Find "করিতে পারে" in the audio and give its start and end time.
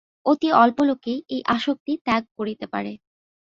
2.37-2.91